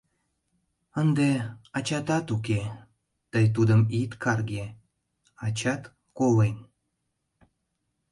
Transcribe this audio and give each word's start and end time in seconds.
Ынде 1.01 1.29
ачатат 1.77 2.25
уке, 2.35 2.61
тый 3.31 3.45
тудым 3.55 3.81
ит 3.99 4.11
карге— 4.23 4.65
ачат 5.45 5.81
колен...» 6.17 6.57